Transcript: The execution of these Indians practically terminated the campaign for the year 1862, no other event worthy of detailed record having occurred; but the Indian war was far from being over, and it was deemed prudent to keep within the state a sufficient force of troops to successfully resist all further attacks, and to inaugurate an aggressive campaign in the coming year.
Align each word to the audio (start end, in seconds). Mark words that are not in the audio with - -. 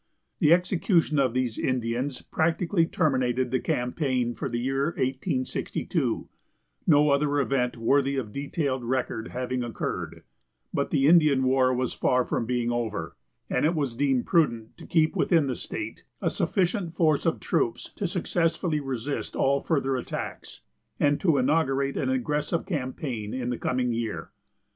The 0.39 0.51
execution 0.51 1.19
of 1.19 1.35
these 1.35 1.59
Indians 1.59 2.23
practically 2.23 2.87
terminated 2.87 3.51
the 3.51 3.59
campaign 3.59 4.33
for 4.33 4.49
the 4.49 4.57
year 4.57 4.85
1862, 4.85 6.27
no 6.87 7.11
other 7.11 7.39
event 7.39 7.77
worthy 7.77 8.15
of 8.17 8.33
detailed 8.33 8.83
record 8.83 9.27
having 9.27 9.63
occurred; 9.63 10.23
but 10.73 10.89
the 10.89 11.05
Indian 11.05 11.43
war 11.43 11.71
was 11.71 11.93
far 11.93 12.25
from 12.25 12.47
being 12.47 12.71
over, 12.71 13.15
and 13.47 13.63
it 13.63 13.75
was 13.75 13.93
deemed 13.93 14.25
prudent 14.25 14.75
to 14.77 14.87
keep 14.87 15.15
within 15.15 15.45
the 15.45 15.55
state 15.55 16.03
a 16.19 16.31
sufficient 16.31 16.95
force 16.95 17.27
of 17.27 17.39
troops 17.39 17.93
to 17.93 18.07
successfully 18.07 18.79
resist 18.79 19.35
all 19.35 19.61
further 19.61 19.95
attacks, 19.97 20.61
and 20.99 21.21
to 21.21 21.37
inaugurate 21.37 21.95
an 21.95 22.09
aggressive 22.09 22.65
campaign 22.65 23.35
in 23.35 23.51
the 23.51 23.59
coming 23.59 23.93
year. 23.93 24.31